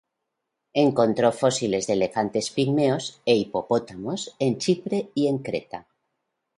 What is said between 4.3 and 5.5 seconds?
en Chipre y en